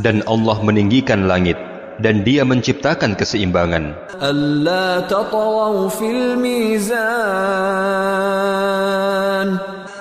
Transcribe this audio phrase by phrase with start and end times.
[0.00, 1.60] Dan Allah meninggikan langit
[2.00, 3.92] dan dia menciptakan keseimbangan.
[4.24, 5.04] Allah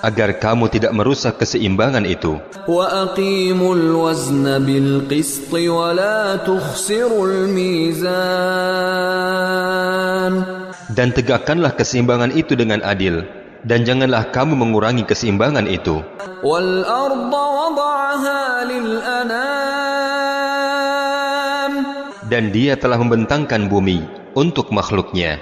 [0.02, 2.40] agar kamu tidak merusak keseimbangan itu.
[10.90, 13.24] Dan tegakkanlah keseimbangan itu dengan adil,
[13.64, 16.04] dan janganlah kamu mengurangi keseimbangan itu
[22.30, 24.06] dan dia telah membentangkan bumi
[24.38, 25.42] untuk makhluknya.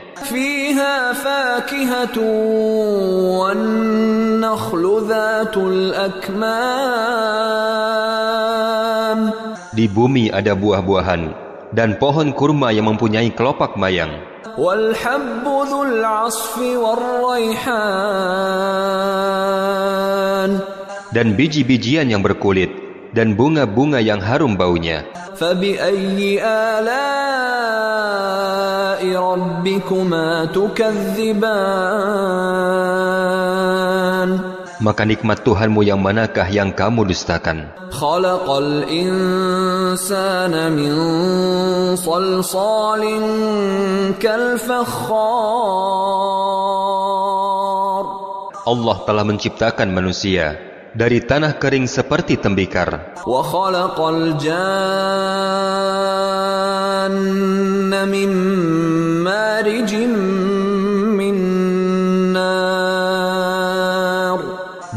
[9.78, 11.22] Di bumi ada buah-buahan
[11.76, 14.24] dan pohon kurma yang mempunyai kelopak mayang.
[21.14, 25.06] Dan biji-bijian yang berkulit dan bunga-bunga yang harum baunya.
[34.78, 37.74] Maka nikmat Tuhanmu yang manakah yang kamu dustakan?
[48.68, 50.60] Allah telah menciptakan manusia
[50.98, 53.14] dari tanah kering seperti tembikar.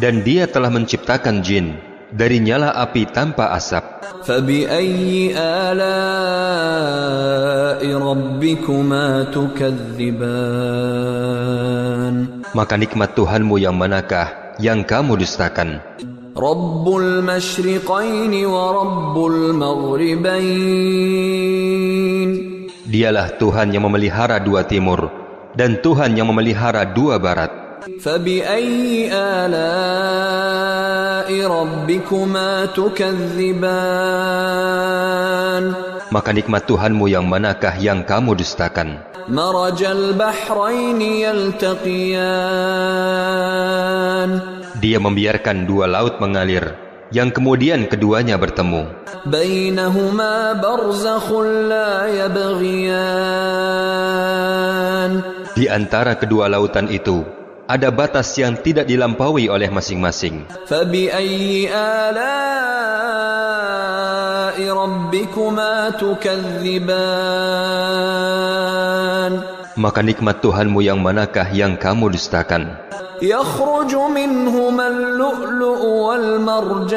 [0.00, 1.76] Dan dia telah menciptakan jin
[2.08, 4.00] dari nyala api tanpa asap.
[12.50, 15.81] Maka nikmat Tuhanmu yang manakah yang kamu dustakan
[16.35, 20.35] رب المشرقين ورب المغربين
[22.85, 25.07] Dialah Tuhan yang memelihara dua timur
[25.55, 33.55] Dan Tuhan yang memelihara dua barat فبأي آلاء ربكما تكذبان
[36.10, 38.98] maka nikmat Tuhanmu yang manakah yang kamu dustakan?
[44.80, 46.74] Dia membiarkan dua laut mengalir,
[47.14, 48.90] yang kemudian keduanya bertemu.
[55.54, 57.22] Di antara kedua lautan itu,
[57.70, 60.48] ada batas yang tidak dilampaui oleh masing-masing.
[64.59, 66.85] ربكما تكذبان
[69.75, 72.79] Maka nikmat Tuhanmu yang manakah yang kamu dustakan
[73.21, 76.95] يخرج منهما اللؤلؤ والمرجان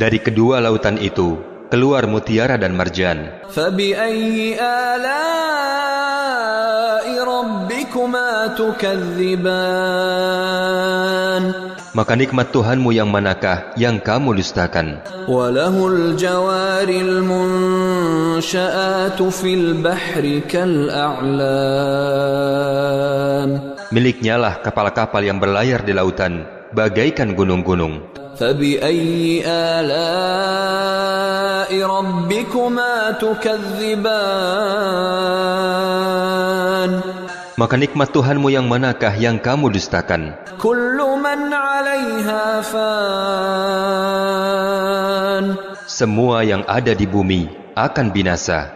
[0.00, 1.36] Dari kedua lautan itu
[1.70, 5.30] Keluar mutiara dan marjan فبأي آلاء
[7.24, 9.82] ربكما تكذبان
[11.94, 18.42] Maka nikmat Tuhanmu yang manakah yang kamu dustakan وله الجوار المنشآت
[19.22, 21.50] في البحر كالأعلام
[23.90, 28.10] Miliknya lah kapal-kapal yang berlayar di lautan Bagaikan gunung-gunung
[28.40, 29.90] فبأي آلاء
[31.86, 34.00] ربكما تكذبان
[37.55, 40.35] Maka nikmat Tuhanmu yang manakah yang kamu dustakan?
[45.87, 47.47] Semua yang ada di bumi
[47.79, 48.75] akan binasa.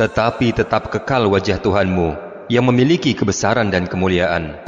[0.00, 2.08] Tetapi tetap kekal wajah Tuhanmu
[2.48, 4.64] yang memiliki kebesaran dan kemuliaan.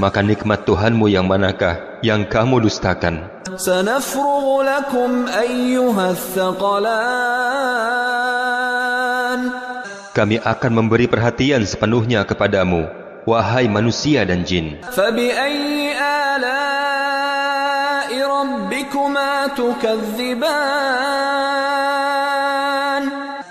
[0.02, 3.32] Maka nikmat Tuhanmu yang manakah yang kamu dustakan?
[3.56, 6.92] سنفرغ لكم أيها الثقلان
[10.12, 12.84] Kami akan memberi perhatian sepenuhnya kepadamu,
[13.24, 14.76] wahai manusia dan jin.
[14.92, 21.45] فبأي آلاء ربكما تكذبان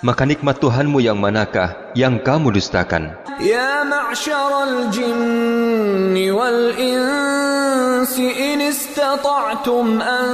[0.06, 3.22] Maka nikmat Tuhanmu yang manakah yang kamu dustakan?
[3.42, 10.28] يا معشر الجن والإنس إن استطعتم أن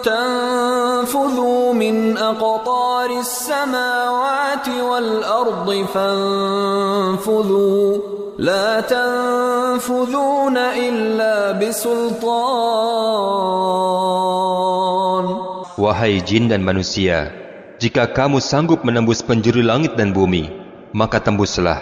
[0.00, 7.98] تنفذوا من أقطار السماوات والأرض فانفذوا
[8.38, 13.02] لا تنفذون إلا بسلطان
[15.72, 17.32] Wahai jin dan manusia,
[17.77, 20.49] jika kamu sanggup menembus penjuru langit dan bumi,
[20.97, 21.77] maka tembuslah.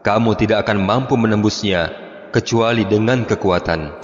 [0.00, 1.92] Kamu tidak akan mampu menembusnya
[2.32, 4.00] kecuali dengan kekuatan.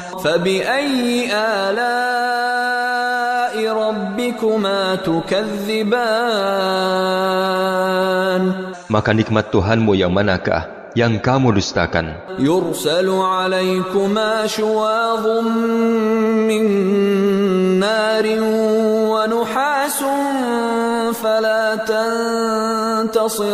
[8.93, 10.77] Maka nikmat Tuhanmu yang manakah?
[10.97, 12.41] yang kamu dustakan.
[12.41, 13.21] Yursalu
[21.16, 23.52] فلا تنتصران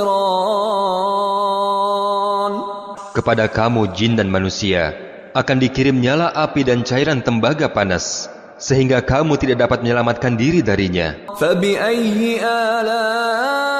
[3.18, 4.94] Kepada kamu jin dan manusia
[5.34, 11.14] akan dikirim nyala api dan cairan tembaga panas sehingga kamu tidak dapat menyelamatkan diri darinya.
[11.38, 13.78] فبأي آلاء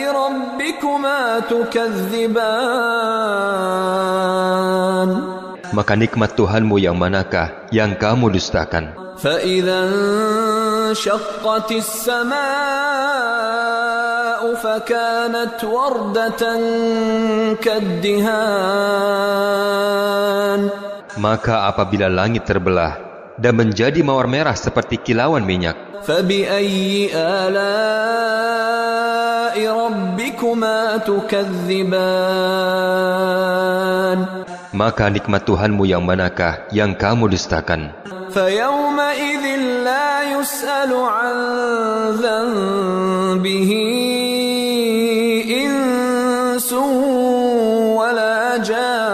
[0.00, 2.98] ربكما تكذبان
[5.74, 9.08] Maka nikmat Tuhanmu yang manakah yang kamu dustakan?
[9.18, 9.78] فإذا
[10.94, 12.38] انشقت السماء
[14.54, 16.42] فكانت وردة
[17.58, 19.08] كالدهان
[21.18, 22.94] Maka apabila langit terbelah
[23.34, 25.74] dan menjadi mawar merah seperti kilauan minyak,
[26.06, 28.38] فبأي آلاء
[29.58, 31.78] ربكما تكذبان
[34.72, 37.92] maka nikmat Tuhanmu yang manakah yang kamu dustakan?
[38.28, 39.44] فيومئذ
[39.88, 41.36] لا يسأل عن
[42.20, 43.70] ذنبه
[45.48, 46.72] إنس
[47.96, 49.08] ولا جان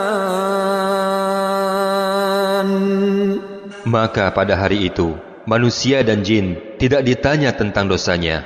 [3.84, 5.14] Maka pada hari itu,
[5.46, 8.42] manusia dan jin tidak ditanya tentang dosanya.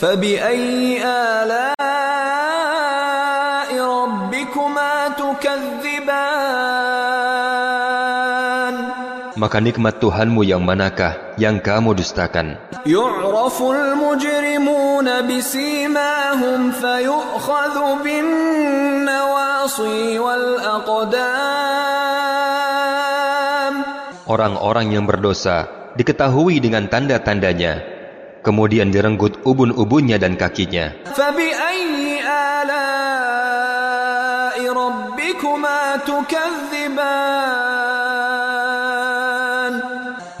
[0.00, 1.73] فبأي آلاء
[8.00, 8.74] تكذبان
[9.40, 12.60] Maka nikmat Tuhanmu yang manakah yang kamu dustakan?
[12.84, 19.98] يعرف المجرمون بسيماهم فيؤخذ بالنواصي
[22.80, 23.74] والأقدام
[24.30, 25.66] Orang-orang yang berdosa
[25.98, 27.82] diketahui dengan tanda-tandanya,
[28.46, 30.94] kemudian direnggut ubun-ubunnya dan kakinya.
[31.16, 33.10] فبأي آلاء
[35.24, 37.00] ربكما تكذبان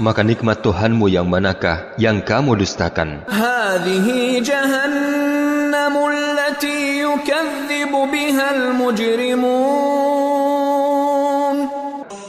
[0.00, 3.20] Maka nikmat Tuhanmu yang manakah yang kamu dustakan?
[3.28, 4.08] هذه
[4.40, 9.50] جهنم التي يكذب بها المجرمون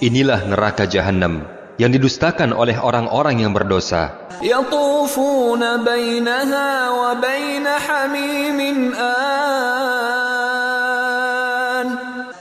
[0.03, 1.45] Inilah neraka jahanam
[1.79, 4.19] yang didustakan oleh orang-orang yang berdosa.
[4.41, 8.59] يطوفون بينها وبين حميم
[8.97, 9.54] آن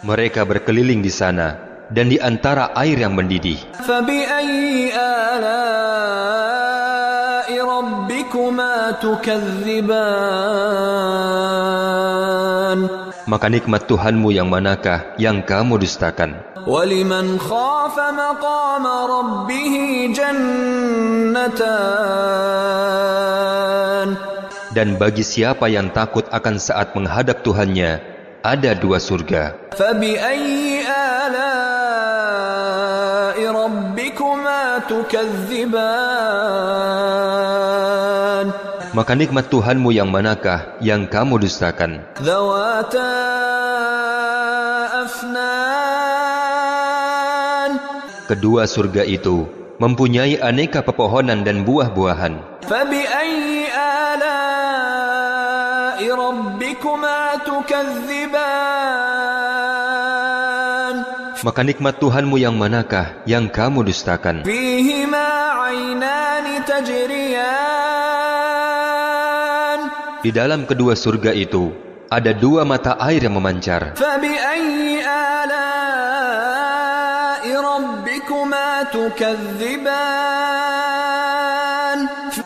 [0.04, 1.56] Mereka berkeliling di sana
[1.90, 3.59] dan di antara air yang mendidih.
[3.82, 6.70] فبأي آلاء
[7.50, 8.75] ربكما
[11.50, 12.80] تكذبان
[13.30, 16.35] Maka nikmat Tuhanmu yang manakah yang kamu dustakan?
[16.66, 19.75] ولمن خاف مقام ربه
[23.00, 24.09] جنتان
[24.70, 28.13] Dan bagi siapa yang takut akan saat menghadap Tuhannya,
[28.45, 29.57] ada dua surga.
[38.95, 42.05] Maka nikmat Tuhanmu yang manakah yang kamu dustakan?
[48.25, 49.49] Kedua surga itu
[49.81, 52.61] mempunyai aneka pepohonan dan buah-buahan.
[61.40, 64.44] Maka nikmat Tuhanmu yang manakah yang kamu dustakan?
[64.44, 67.80] فيهما عينان تجريان
[70.20, 71.73] Di dalam kedua surga itu
[72.12, 73.97] ada dua mata air yang memancar.
[73.97, 76.61] فبأي آلاء
[77.49, 80.30] ربكما تكذبان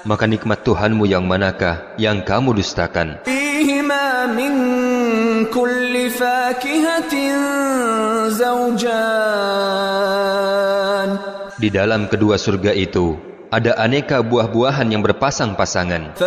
[0.10, 3.22] maka nikmat Tuhanmu yang manakah yang kamu dustakan?
[11.62, 13.22] Di dalam kedua surga itu,
[13.54, 16.18] ada aneka buah-buahan yang berpasang-pasangan.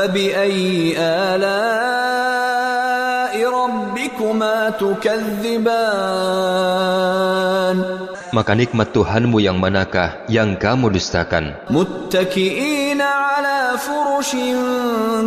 [8.33, 11.67] Maka nikmat Tuhanmu yang manakah yang kamu dustakan?
[11.67, 14.36] Muttaki'ina ala فرش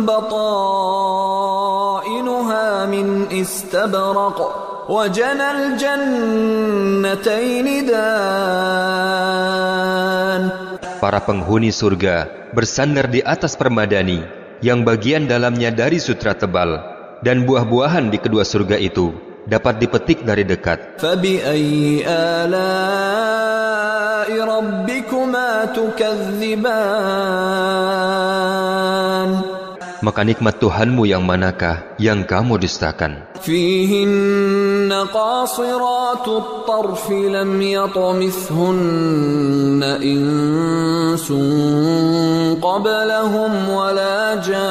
[0.07, 1.25] بطائنها
[2.85, 4.37] من استبرق
[4.89, 7.05] وجنى الجنتين
[7.85, 9.51] دان
[11.01, 14.21] Para penghuni surga bersandar di atas permadani
[14.61, 16.77] yang bagian dalamnya dari sutra tebal
[17.25, 19.09] dan buah-buahan di kedua surga itu
[19.49, 21.01] dapat dipetik dari dekat.
[21.01, 23.54] فبأي آلاء ربكما تكذبان
[30.01, 33.31] Maka nikmat Tuhanmu yang manakah yang kamu dustakan?
[33.41, 39.01] فيهن قاصرات الطرف لم يطمثهن
[39.83, 41.31] إنس
[42.61, 44.61] قبلهم ولا جان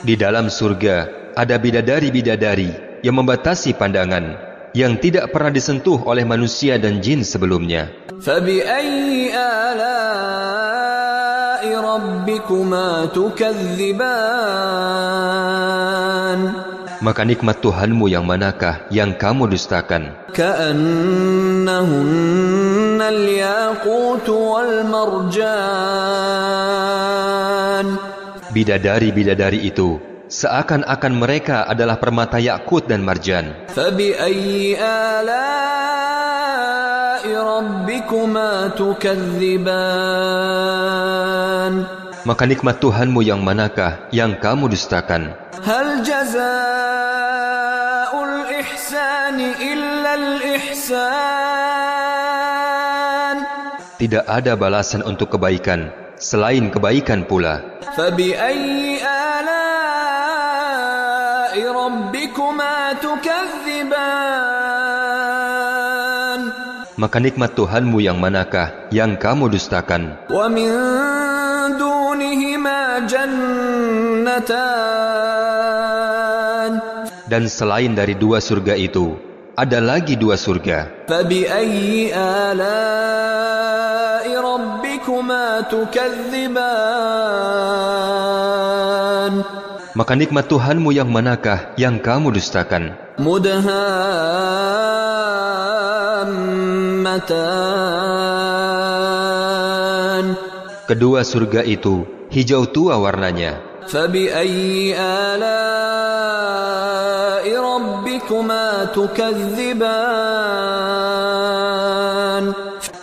[0.00, 4.32] Di dalam surga ada bidadari-bidadari yang membatasi pandangan
[4.75, 7.95] yang tidak pernah disentuh oleh manusia dan jin sebelumnya.
[16.99, 20.11] Maka nikmat Tuhanmu yang manakah yang kamu dustakan?
[28.51, 33.53] Bidadari-bidadari itu seakan-akan mereka adalah permata yakut dan marjan.
[42.25, 45.37] Maka nikmat Tuhanmu yang manakah yang kamu dustakan?
[53.95, 57.61] Tidak ada balasan untuk kebaikan selain kebaikan pula.
[57.95, 59.54] Fabi ayyi ala
[66.95, 70.15] maka nikmat Tuhanmu yang manakah yang kamu dustakan?
[77.25, 79.15] Dan selain dari dua surga itu,
[79.55, 81.07] ada lagi dua surga.
[89.94, 92.94] Maka nikmat Tuhanmu yang manakah yang kamu dustakan?
[93.20, 93.70] مدهامتان
[100.90, 102.02] Kedua surga itu
[102.34, 103.70] hijau tua warnanya.
[103.90, 105.46] فبأي آلاء
[107.50, 110.30] ربكما تكذبان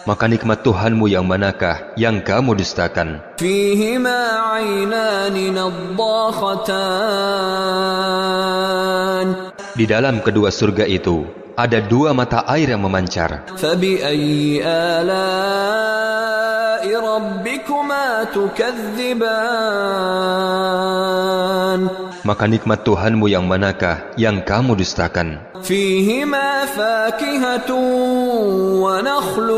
[0.08, 3.20] Maka nikmat Tuhanmu yang manakah yang kamu dustakan?
[3.38, 4.20] فيهما
[4.56, 5.36] عينان
[8.38, 9.28] نضاختان
[9.78, 11.22] Di dalam kedua surga itu
[11.54, 13.46] ada dua mata air yang memancar.
[13.62, 16.18] فبأي آلاء
[16.86, 18.24] ربكما
[20.58, 21.82] تكذبان
[22.24, 25.40] Maka nikmat Tuhanmu yang manakah yang kamu dustakan?
[25.58, 27.70] فيهما فاكهة
[28.84, 29.50] ونخل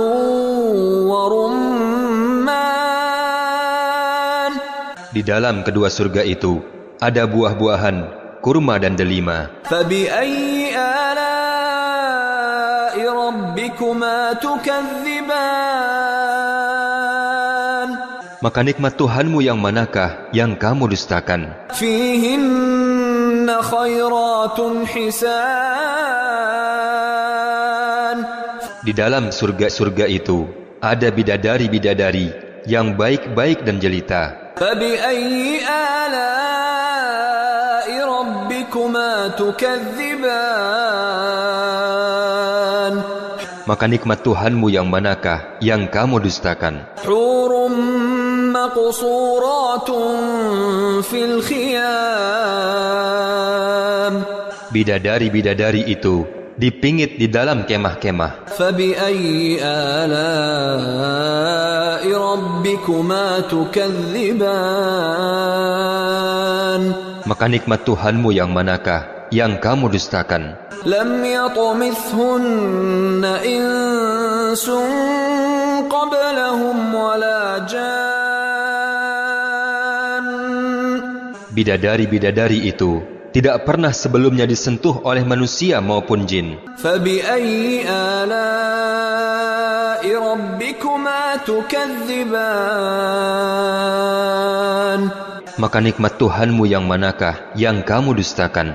[1.09, 2.47] ورمان
[5.09, 6.61] Di dalam kedua surga itu
[7.01, 7.97] ada buah-buahan,
[8.45, 9.49] kurma dan delima.
[9.67, 15.29] فبأي آلاء ربكما تكذبان
[18.44, 21.72] maka nikmat Tuhanmu yang manakah yang kamu dustakan?
[28.84, 30.44] Di dalam surga-surga itu
[30.84, 32.36] ada bidadari-bidadari
[32.68, 34.52] yang baik-baik dan jelita.
[43.64, 46.84] Maka nikmat Tuhanmu yang manakah yang kamu dustakan?
[48.53, 49.89] مقصورات
[51.03, 52.69] في الخيام
[54.69, 58.53] Bidadari-bidadari itu dipingit di dalam kemah-kemah.
[58.53, 59.57] فبأي
[60.05, 61.25] آلاء
[62.05, 64.39] ربكما تكذبان
[67.25, 70.53] Maka nikmat Tuhanmu yang manakah yang kamu dustakan?
[70.85, 74.69] لم يطمثهن إنس
[75.91, 78.02] قبلهم ولا جان
[81.54, 82.99] Bidadari-bidadari itu
[83.30, 86.58] tidak pernah sebelumnya disentuh oleh manusia maupun jin.
[95.54, 98.75] Maka nikmat Tuhanmu yang manakah yang kamu dustakan?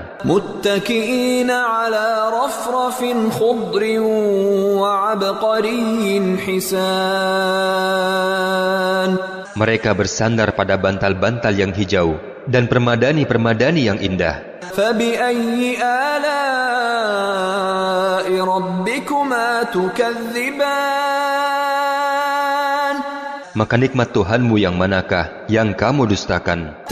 [9.52, 14.40] Mereka bersandar pada bantal-bantal yang hijau dan permadani-permadani yang indah.
[23.50, 26.86] Maka nikmat Tuhanmu yang manakah yang kamu dustakan?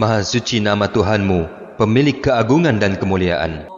[0.00, 1.40] Maha suci nama Tuhanmu,
[1.76, 3.68] pemilik keagungan dan kemuliaan.